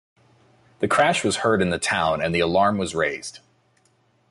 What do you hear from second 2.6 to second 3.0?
was